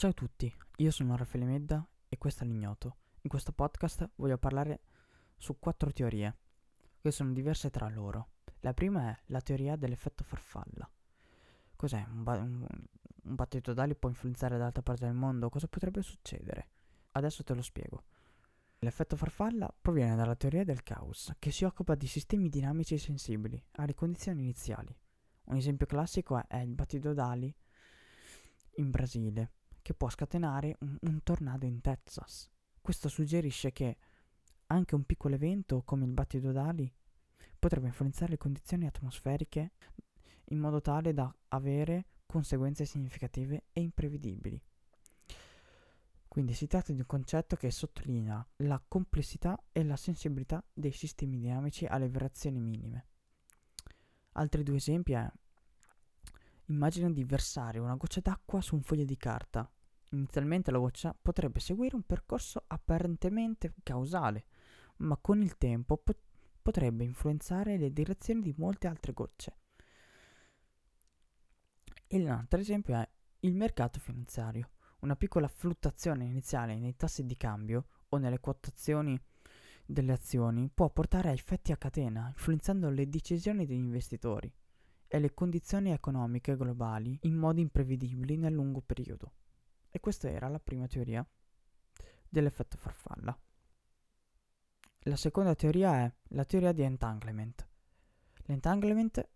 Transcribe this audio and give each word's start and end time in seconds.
Ciao 0.00 0.08
a 0.08 0.14
tutti, 0.14 0.50
io 0.76 0.90
sono 0.90 1.14
Raffaele 1.14 1.44
Medda 1.44 1.86
e 2.08 2.16
questo 2.16 2.42
è 2.42 2.46
l'ignoto. 2.46 2.96
In 3.20 3.28
questo 3.28 3.52
podcast 3.52 4.12
voglio 4.14 4.38
parlare 4.38 4.80
su 5.36 5.58
quattro 5.58 5.92
teorie, 5.92 6.38
che 7.02 7.10
sono 7.10 7.34
diverse 7.34 7.68
tra 7.68 7.86
loro. 7.90 8.30
La 8.60 8.72
prima 8.72 9.10
è 9.10 9.20
la 9.26 9.42
teoria 9.42 9.76
dell'effetto 9.76 10.24
farfalla. 10.24 10.90
Cos'è? 11.76 12.02
Un, 12.12 12.22
ba- 12.22 12.38
un, 12.38 12.66
un 13.24 13.34
battito 13.34 13.74
d'ali 13.74 13.94
può 13.94 14.08
influenzare 14.08 14.56
dall'altra 14.56 14.80
parte 14.80 15.04
del 15.04 15.12
mondo? 15.12 15.50
Cosa 15.50 15.68
potrebbe 15.68 16.00
succedere? 16.00 16.68
Adesso 17.12 17.44
te 17.44 17.52
lo 17.52 17.60
spiego. 17.60 18.04
L'effetto 18.78 19.16
farfalla 19.16 19.70
proviene 19.82 20.16
dalla 20.16 20.34
teoria 20.34 20.64
del 20.64 20.82
caos, 20.82 21.34
che 21.38 21.50
si 21.50 21.64
occupa 21.64 21.94
di 21.94 22.06
sistemi 22.06 22.48
dinamici 22.48 22.96
sensibili 22.96 23.62
alle 23.72 23.92
condizioni 23.92 24.40
iniziali. 24.40 24.98
Un 25.44 25.56
esempio 25.56 25.84
classico 25.84 26.38
è, 26.38 26.46
è 26.46 26.60
il 26.60 26.74
battito 26.74 27.12
d'ali 27.12 27.54
in 28.76 28.88
Brasile, 28.88 29.52
che 29.90 29.96
può 29.96 30.08
scatenare 30.08 30.76
un, 30.82 30.96
un 31.00 31.22
tornado 31.24 31.66
in 31.66 31.80
Texas. 31.80 32.48
Questo 32.80 33.08
suggerisce 33.08 33.72
che 33.72 33.96
anche 34.66 34.94
un 34.94 35.02
piccolo 35.02 35.34
evento 35.34 35.82
come 35.82 36.04
il 36.04 36.12
battito 36.12 36.52
d'ali 36.52 36.88
potrebbe 37.58 37.88
influenzare 37.88 38.30
le 38.30 38.38
condizioni 38.38 38.86
atmosferiche 38.86 39.72
in 40.44 40.58
modo 40.60 40.80
tale 40.80 41.12
da 41.12 41.34
avere 41.48 42.06
conseguenze 42.24 42.84
significative 42.84 43.64
e 43.72 43.80
imprevedibili. 43.80 44.62
Quindi 46.28 46.54
si 46.54 46.68
tratta 46.68 46.92
di 46.92 47.00
un 47.00 47.06
concetto 47.06 47.56
che 47.56 47.72
sottolinea 47.72 48.46
la 48.58 48.80
complessità 48.86 49.60
e 49.72 49.82
la 49.82 49.96
sensibilità 49.96 50.64
dei 50.72 50.92
sistemi 50.92 51.36
dinamici 51.36 51.84
alle 51.84 52.08
variazioni 52.08 52.60
minime. 52.60 53.06
Altri 54.34 54.62
due 54.62 54.76
esempi 54.76 55.14
è 55.14 55.28
Immagina 56.70 57.10
di 57.10 57.24
versare 57.24 57.80
una 57.80 57.96
goccia 57.96 58.20
d'acqua 58.20 58.60
su 58.60 58.76
un 58.76 58.82
foglio 58.82 59.04
di 59.04 59.16
carta. 59.16 59.68
Inizialmente 60.12 60.72
la 60.72 60.78
goccia 60.78 61.16
potrebbe 61.20 61.60
seguire 61.60 61.94
un 61.94 62.02
percorso 62.02 62.64
apparentemente 62.66 63.74
causale, 63.84 64.46
ma 64.98 65.16
con 65.16 65.40
il 65.40 65.56
tempo 65.56 65.96
pot- 65.98 66.22
potrebbe 66.60 67.04
influenzare 67.04 67.76
le 67.76 67.92
direzioni 67.92 68.40
di 68.40 68.52
molte 68.56 68.88
altre 68.88 69.12
gocce. 69.12 69.56
E 72.08 72.18
l'altro 72.18 72.58
esempio 72.58 72.96
è 72.96 73.08
il 73.40 73.54
mercato 73.54 74.00
finanziario. 74.00 74.70
Una 75.00 75.14
piccola 75.14 75.46
fluttuazione 75.46 76.24
iniziale 76.24 76.76
nei 76.76 76.96
tassi 76.96 77.24
di 77.24 77.36
cambio 77.36 77.86
o 78.08 78.16
nelle 78.16 78.40
quotazioni 78.40 79.18
delle 79.86 80.12
azioni 80.12 80.68
può 80.74 80.90
portare 80.90 81.28
a 81.28 81.32
effetti 81.32 81.70
a 81.70 81.76
catena, 81.76 82.26
influenzando 82.26 82.90
le 82.90 83.08
decisioni 83.08 83.64
degli 83.64 83.78
investitori 83.78 84.52
e 85.06 85.18
le 85.20 85.32
condizioni 85.34 85.92
economiche 85.92 86.56
globali 86.56 87.16
in 87.22 87.36
modi 87.36 87.60
imprevedibili 87.60 88.36
nel 88.36 88.52
lungo 88.52 88.80
periodo. 88.80 89.32
E 89.90 90.00
questa 90.00 90.30
era 90.30 90.48
la 90.48 90.60
prima 90.60 90.86
teoria 90.86 91.26
dell'effetto 92.28 92.76
farfalla. 92.76 93.36
La 95.04 95.16
seconda 95.16 95.54
teoria 95.54 96.04
è 96.04 96.12
la 96.28 96.44
teoria 96.44 96.72
di 96.72 96.82
entanglement. 96.82 97.66
L'entanglement 98.44 99.28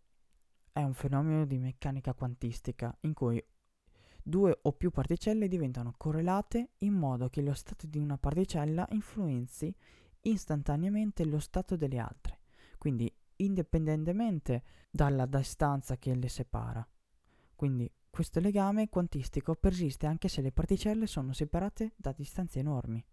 è 0.72 0.82
un 0.82 0.94
fenomeno 0.94 1.44
di 1.46 1.58
meccanica 1.58 2.14
quantistica 2.14 2.96
in 3.00 3.14
cui 3.14 3.42
due 4.22 4.58
o 4.62 4.72
più 4.72 4.90
particelle 4.90 5.48
diventano 5.48 5.94
correlate 5.96 6.72
in 6.78 6.94
modo 6.94 7.28
che 7.28 7.42
lo 7.42 7.54
stato 7.54 7.86
di 7.86 7.98
una 7.98 8.18
particella 8.18 8.86
influenzi 8.90 9.74
istantaneamente 10.22 11.24
lo 11.24 11.38
stato 11.38 11.76
delle 11.76 11.98
altre. 11.98 12.40
Quindi 12.78 13.12
indipendentemente 13.36 14.62
dalla 14.90 15.26
distanza 15.26 15.96
che 15.96 16.14
le 16.14 16.28
separa. 16.28 16.86
Quindi 17.54 17.90
questo 18.14 18.38
legame 18.38 18.88
quantistico 18.88 19.56
persiste 19.56 20.06
anche 20.06 20.28
se 20.28 20.40
le 20.40 20.52
particelle 20.52 21.08
sono 21.08 21.32
separate 21.32 21.94
da 21.96 22.12
distanze 22.12 22.60
enormi. 22.60 23.04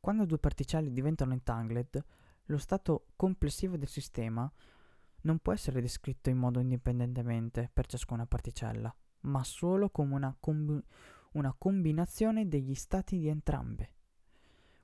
Quando 0.00 0.24
due 0.24 0.38
particelle 0.38 0.90
diventano 0.90 1.34
entangled, 1.34 2.02
lo 2.44 2.56
stato 2.56 3.08
complessivo 3.14 3.76
del 3.76 3.88
sistema 3.88 4.50
non 5.24 5.38
può 5.38 5.52
essere 5.52 5.82
descritto 5.82 6.30
in 6.30 6.38
modo 6.38 6.60
indipendentemente 6.60 7.68
per 7.70 7.84
ciascuna 7.84 8.24
particella, 8.24 8.96
ma 9.20 9.44
solo 9.44 9.90
come 9.90 10.14
una, 10.14 10.34
combi- 10.40 10.82
una 11.32 11.54
combinazione 11.56 12.48
degli 12.48 12.74
stati 12.74 13.18
di 13.18 13.28
entrambe. 13.28 13.92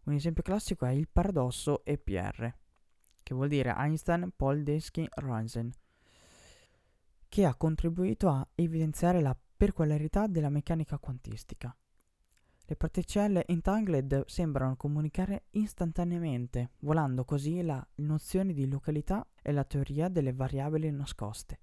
Un 0.05 0.13
esempio 0.13 0.43
classico 0.43 0.85
è 0.85 0.91
il 0.91 1.09
paradosso 1.09 1.87
EPR 1.87 2.55
che 3.23 3.35
vuol 3.35 3.49
dire 3.49 3.73
Einstein 3.75 4.31
Podolsky 4.37 5.07
Rosen, 5.09 5.73
che 7.31 7.47
ha 7.47 7.55
contribuito 7.55 8.29
a 8.29 8.47
evidenziare 8.57 9.21
la 9.21 9.35
peculiarità 9.57 10.27
della 10.27 10.51
meccanica 10.51 10.99
quantistica. 10.99 11.75
Le 12.67 12.77
particelle 12.77 13.47
entangled 13.47 14.25
sembrano 14.27 14.77
comunicare 14.77 15.45
istantaneamente, 15.51 16.73
volando 16.81 17.25
così 17.25 17.63
la 17.63 17.85
nozione 17.97 18.53
di 18.53 18.69
località 18.69 19.25
e 19.41 19.53
la 19.53 19.63
teoria 19.63 20.09
delle 20.09 20.33
variabili 20.33 20.91
nascoste. 20.91 21.61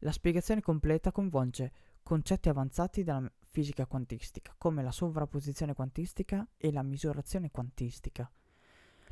La 0.00 0.10
spiegazione 0.10 0.60
completa 0.60 1.12
coinvolge 1.12 1.72
concetti 2.02 2.48
avanzati 2.48 3.04
della 3.04 3.30
fisica 3.46 3.86
quantistica, 3.86 4.52
come 4.58 4.82
la 4.82 4.92
sovrapposizione 4.92 5.74
quantistica 5.74 6.46
e 6.56 6.72
la 6.72 6.82
misurazione 6.82 7.52
quantistica. 7.52 8.28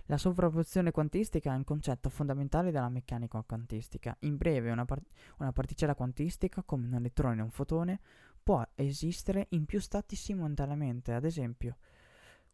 La 0.09 0.19
sovrapposizione 0.19 0.93
quantistica 0.93 1.53
è 1.53 1.57
un 1.57 1.65
concetto 1.65 2.09
fondamentale 2.11 2.71
della 2.71 2.89
meccanica 2.89 3.43
quantistica. 3.43 4.17
In 4.21 4.37
breve, 4.37 4.71
una, 4.71 4.85
part- 4.85 5.09
una 5.39 5.53
particella 5.53 5.97
quantistica, 5.97 6.63
come 6.63 6.87
un 6.87 6.95
elettrone 6.95 7.41
o 7.41 7.45
un 7.45 7.51
fotone, 7.51 8.01
può 8.41 8.65
esistere 8.77 9.47
in 9.51 9.65
più 9.65 9.81
stati 9.81 10.15
simultaneamente. 10.15 11.13
Ad 11.13 11.25
esempio, 11.25 11.79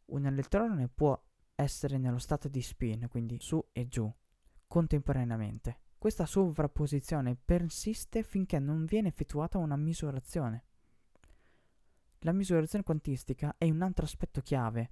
un 0.06 0.24
elettrone 0.24 0.88
può 0.88 1.20
essere 1.54 1.98
nello 1.98 2.18
stato 2.18 2.48
di 2.48 2.62
spin, 2.62 3.06
quindi 3.10 3.38
su 3.38 3.62
e 3.72 3.86
giù, 3.86 4.10
contemporaneamente. 4.66 5.80
Questa 5.98 6.24
sovrapposizione 6.24 7.36
persiste 7.36 8.22
finché 8.22 8.58
non 8.58 8.86
viene 8.86 9.08
effettuata 9.08 9.58
una 9.58 9.76
misurazione. 9.76 10.64
La 12.20 12.32
misurazione 12.32 12.82
quantistica 12.82 13.56
è 13.58 13.68
un 13.68 13.82
altro 13.82 14.06
aspetto 14.06 14.41
chiave 14.41 14.91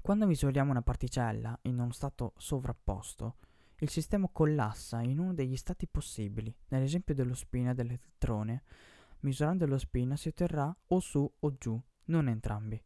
quando 0.00 0.26
misuriamo 0.26 0.70
una 0.70 0.82
particella 0.82 1.58
in 1.62 1.78
uno 1.78 1.92
stato 1.92 2.32
sovrapposto, 2.36 3.36
il 3.80 3.90
sistema 3.90 4.28
collassa 4.28 5.00
in 5.02 5.18
uno 5.18 5.34
degli 5.34 5.56
stati 5.56 5.86
possibili. 5.86 6.54
Nell'esempio 6.68 7.14
dello 7.14 7.34
spin 7.34 7.72
dell'elettrone, 7.74 8.62
misurando 9.20 9.66
lo 9.66 9.78
spin 9.78 10.16
si 10.16 10.28
otterrà 10.28 10.74
o 10.88 11.00
su 11.00 11.30
o 11.38 11.56
giù, 11.56 11.80
non 12.06 12.28
entrambi. 12.28 12.82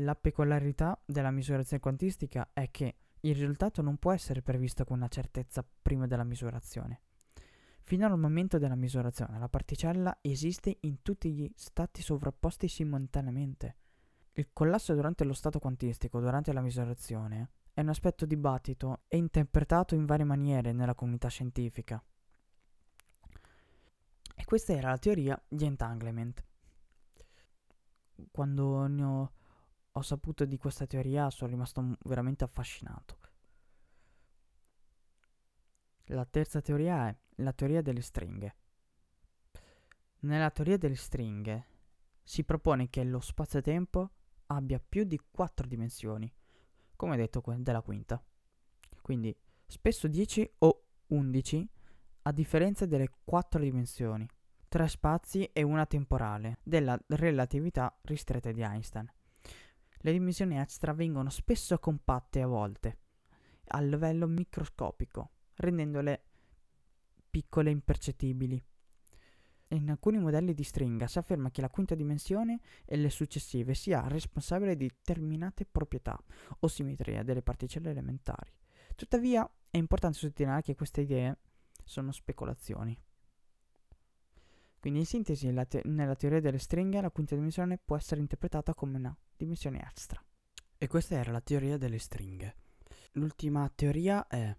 La 0.00 0.14
peculiarità 0.14 1.00
della 1.04 1.30
misurazione 1.30 1.82
quantistica 1.82 2.50
è 2.52 2.70
che 2.70 2.96
il 3.20 3.34
risultato 3.34 3.82
non 3.82 3.96
può 3.96 4.12
essere 4.12 4.42
previsto 4.42 4.84
con 4.84 4.98
una 4.98 5.08
certezza 5.08 5.66
prima 5.82 6.06
della 6.06 6.22
misurazione. 6.22 7.00
Fino 7.82 8.06
al 8.06 8.18
momento 8.18 8.58
della 8.58 8.76
misurazione, 8.76 9.38
la 9.38 9.48
particella 9.48 10.18
esiste 10.20 10.76
in 10.80 11.02
tutti 11.02 11.32
gli 11.32 11.50
stati 11.56 12.02
sovrapposti 12.02 12.68
simultaneamente. 12.68 13.76
Il 14.38 14.50
collasso 14.52 14.94
durante 14.94 15.24
lo 15.24 15.32
stato 15.32 15.58
quantistico, 15.58 16.20
durante 16.20 16.52
la 16.52 16.60
misurazione, 16.60 17.50
è 17.72 17.80
un 17.80 17.88
aspetto 17.88 18.24
dibattito 18.24 19.02
e 19.08 19.16
interpretato 19.16 19.96
in 19.96 20.06
varie 20.06 20.24
maniere 20.24 20.70
nella 20.70 20.94
comunità 20.94 21.26
scientifica. 21.26 22.00
E 24.36 24.44
questa 24.44 24.74
era 24.74 24.90
la 24.90 24.98
teoria 24.98 25.44
di 25.48 25.64
entanglement. 25.64 26.44
Quando 28.30 28.86
ne 28.86 29.02
ho, 29.02 29.32
ho 29.90 30.02
saputo 30.02 30.44
di 30.44 30.56
questa 30.56 30.86
teoria 30.86 31.30
sono 31.30 31.50
rimasto 31.50 31.96
veramente 32.04 32.44
affascinato. 32.44 33.18
La 36.04 36.24
terza 36.26 36.60
teoria 36.60 37.08
è 37.08 37.16
la 37.42 37.52
teoria 37.52 37.82
delle 37.82 38.02
stringhe. 38.02 38.56
Nella 40.20 40.50
teoria 40.50 40.78
delle 40.78 40.94
stringhe 40.94 41.66
si 42.22 42.44
propone 42.44 42.88
che 42.88 43.02
lo 43.02 43.18
spazio-tempo 43.18 44.12
abbia 44.48 44.80
più 44.86 45.04
di 45.04 45.20
4 45.30 45.66
dimensioni, 45.66 46.30
come 46.96 47.16
detto 47.16 47.42
della 47.58 47.82
quinta. 47.82 48.22
Quindi 49.00 49.34
spesso 49.66 50.08
10 50.08 50.50
o 50.58 50.84
11 51.06 51.68
a 52.22 52.32
differenza 52.32 52.84
delle 52.84 53.08
4 53.24 53.60
dimensioni, 53.60 54.28
3 54.68 54.88
spazi 54.88 55.44
e 55.52 55.62
una 55.62 55.86
temporale 55.86 56.58
della 56.62 56.98
relatività 57.08 57.96
ristretta 58.02 58.52
di 58.52 58.60
Einstein. 58.60 59.10
Le 60.00 60.12
dimensioni 60.12 60.58
extra 60.58 60.92
vengono 60.92 61.30
spesso 61.30 61.78
compatte 61.78 62.42
a 62.42 62.46
volte, 62.46 62.98
a 63.68 63.80
livello 63.80 64.26
microscopico, 64.26 65.30
rendendole 65.54 66.24
piccole 67.30 67.70
e 67.70 67.72
impercettibili. 67.72 68.62
In 69.70 69.90
alcuni 69.90 70.18
modelli 70.18 70.54
di 70.54 70.62
stringa 70.62 71.06
si 71.06 71.18
afferma 71.18 71.50
che 71.50 71.60
la 71.60 71.68
quinta 71.68 71.94
dimensione 71.94 72.60
e 72.86 72.96
le 72.96 73.10
successive 73.10 73.74
sia 73.74 74.06
responsabile 74.08 74.76
di 74.76 74.86
determinate 74.86 75.66
proprietà 75.66 76.18
o 76.60 76.68
simmetria 76.68 77.22
delle 77.22 77.42
particelle 77.42 77.90
elementari. 77.90 78.50
Tuttavia 78.94 79.48
è 79.70 79.76
importante 79.76 80.16
sottolineare 80.16 80.62
che 80.62 80.74
queste 80.74 81.02
idee 81.02 81.38
sono 81.84 82.12
speculazioni. 82.12 82.98
Quindi 84.80 85.00
in 85.00 85.06
sintesi, 85.06 85.52
te- 85.68 85.82
nella 85.84 86.14
teoria 86.14 86.40
delle 86.40 86.58
stringhe 86.58 87.00
la 87.00 87.10
quinta 87.10 87.34
dimensione 87.34 87.78
può 87.78 87.96
essere 87.96 88.20
interpretata 88.20 88.74
come 88.74 88.96
una 88.96 89.16
dimensione 89.36 89.80
extra. 89.80 90.22
E 90.78 90.86
questa 90.86 91.16
era 91.16 91.32
la 91.32 91.40
teoria 91.40 91.76
delle 91.76 91.98
stringhe. 91.98 92.56
L'ultima 93.12 93.70
teoria 93.74 94.26
è 94.28 94.56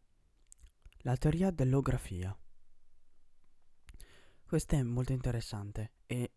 la 1.03 1.15
teoria 1.15 1.49
dell'ografia. 1.49 2.37
Questa 4.49 4.77
è 4.77 4.81
molto 4.81 5.11
interessante 5.11 5.91
e 6.07 6.31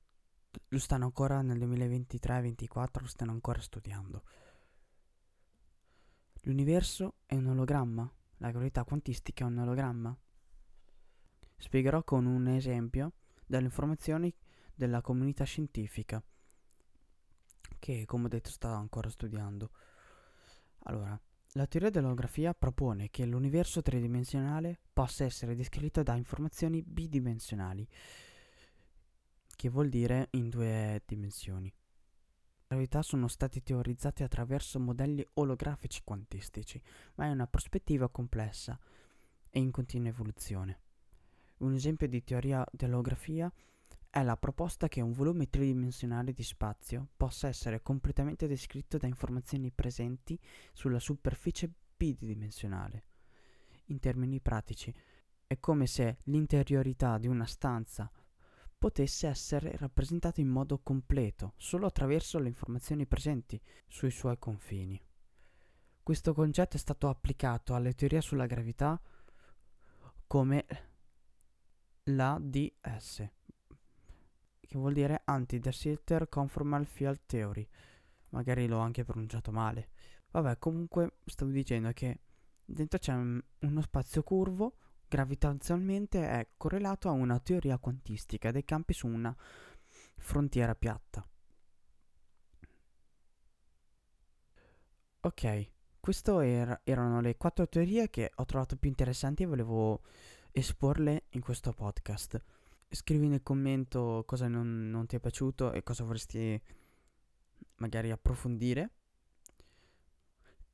lo 0.68 0.78
stanno 0.78 1.06
ancora 1.06 1.40
nel 1.40 1.58
2023-2024, 1.58 3.00
lo 3.00 3.06
stanno 3.06 3.30
ancora 3.30 3.58
studiando. 3.58 4.22
L'universo 6.42 7.14
è 7.24 7.36
un 7.36 7.46
ologramma? 7.46 8.12
La 8.36 8.50
gravità 8.50 8.84
quantistica 8.84 9.46
è 9.46 9.48
un 9.48 9.56
ologramma? 9.56 10.14
Spiegherò 11.56 12.04
con 12.04 12.26
un 12.26 12.48
esempio 12.48 13.14
delle 13.46 13.64
informazioni 13.64 14.30
della 14.74 15.00
comunità 15.00 15.44
scientifica 15.44 16.22
che, 17.78 18.04
come 18.04 18.26
ho 18.26 18.28
detto, 18.28 18.50
sta 18.50 18.76
ancora 18.76 19.08
studiando. 19.08 19.70
Allora, 20.80 21.18
la 21.52 21.66
teoria 21.66 21.90
dell'olografia 21.90 22.54
propone 22.54 23.10
che 23.10 23.26
l'universo 23.26 23.82
tridimensionale 23.82 24.78
possa 24.92 25.24
essere 25.24 25.54
descritto 25.54 26.02
da 26.02 26.14
informazioni 26.14 26.82
bidimensionali, 26.82 27.86
che 29.54 29.68
vuol 29.68 29.90
dire 29.90 30.28
in 30.30 30.48
due 30.48 31.02
dimensioni. 31.04 31.68
Le 31.68 32.78
gravità 32.78 33.02
sono 33.02 33.28
stati 33.28 33.62
teorizzati 33.62 34.22
attraverso 34.22 34.80
modelli 34.80 35.26
olografici 35.34 36.00
quantistici, 36.02 36.80
ma 37.16 37.26
è 37.26 37.30
una 37.30 37.46
prospettiva 37.46 38.08
complessa 38.08 38.78
e 39.50 39.58
in 39.58 39.70
continua 39.70 40.08
evoluzione. 40.08 40.80
Un 41.58 41.74
esempio 41.74 42.08
di 42.08 42.24
teoria 42.24 42.66
dell'olografia 42.72 43.46
è 43.46 43.71
la 44.20 44.36
proposta 44.36 44.88
che 44.88 45.00
un 45.00 45.12
volume 45.12 45.48
tridimensionale 45.48 46.32
di 46.32 46.42
spazio 46.42 47.08
possa 47.16 47.48
essere 47.48 47.80
completamente 47.80 48.46
descritto 48.46 48.98
da 48.98 49.06
informazioni 49.06 49.70
presenti 49.70 50.38
sulla 50.74 50.98
superficie 50.98 51.72
bidimensionale. 51.96 53.04
In 53.86 53.98
termini 54.00 54.40
pratici, 54.40 54.94
è 55.46 55.58
come 55.58 55.86
se 55.86 56.18
l'interiorità 56.24 57.16
di 57.16 57.26
una 57.26 57.46
stanza 57.46 58.10
potesse 58.76 59.28
essere 59.28 59.76
rappresentata 59.76 60.40
in 60.40 60.48
modo 60.48 60.80
completo 60.80 61.54
solo 61.56 61.86
attraverso 61.86 62.38
le 62.38 62.48
informazioni 62.48 63.06
presenti 63.06 63.60
sui 63.86 64.10
suoi 64.10 64.38
confini. 64.38 65.00
Questo 66.02 66.34
concetto 66.34 66.76
è 66.76 66.80
stato 66.80 67.08
applicato 67.08 67.74
alle 67.74 67.94
teorie 67.94 68.20
sulla 68.20 68.46
gravità 68.46 69.00
come 70.26 70.66
la 72.04 72.38
DS, 72.40 73.28
che 74.72 74.78
vuol 74.78 74.94
dire 74.94 75.20
Anti-De 75.26 75.70
Sitter 75.70 76.30
Conformal 76.30 76.86
Field 76.86 77.20
Theory. 77.26 77.68
Magari 78.30 78.66
l'ho 78.66 78.78
anche 78.78 79.04
pronunciato 79.04 79.52
male. 79.52 79.90
Vabbè, 80.30 80.56
comunque 80.58 81.18
stavo 81.26 81.50
dicendo 81.50 81.92
che 81.92 82.20
dentro 82.64 82.98
c'è 82.98 83.12
un, 83.12 83.38
uno 83.58 83.82
spazio 83.82 84.22
curvo, 84.22 84.76
gravitazionalmente 85.06 86.26
è 86.26 86.48
correlato 86.56 87.10
a 87.10 87.12
una 87.12 87.38
teoria 87.38 87.76
quantistica 87.76 88.50
dei 88.50 88.64
campi 88.64 88.94
su 88.94 89.06
una 89.06 89.36
frontiera 90.16 90.74
piatta. 90.74 91.28
Ok, 95.20 95.70
queste 96.00 96.30
er- 96.32 96.80
erano 96.82 97.20
le 97.20 97.36
quattro 97.36 97.68
teorie 97.68 98.08
che 98.08 98.32
ho 98.34 98.46
trovato 98.46 98.76
più 98.76 98.88
interessanti 98.88 99.42
e 99.42 99.46
volevo 99.46 100.00
esporle 100.50 101.24
in 101.32 101.42
questo 101.42 101.74
podcast 101.74 102.42
scrivi 102.94 103.28
nel 103.28 103.42
commento 103.42 104.22
cosa 104.26 104.48
non, 104.48 104.90
non 104.90 105.06
ti 105.06 105.16
è 105.16 105.20
piaciuto 105.20 105.72
e 105.72 105.82
cosa 105.82 106.04
vorresti 106.04 106.60
magari 107.76 108.10
approfondire. 108.10 108.90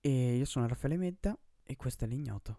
E 0.01 0.37
io 0.37 0.45
sono 0.45 0.67
Raffaele 0.67 0.97
Medda 0.97 1.37
e 1.63 1.77
questo 1.77 2.05
è 2.05 2.09
l'ignoto. 2.09 2.57